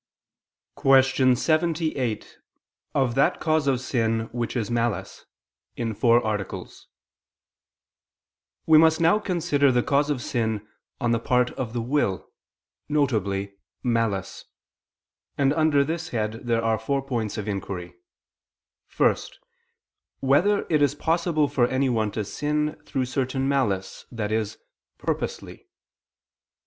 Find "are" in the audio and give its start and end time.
16.65-16.79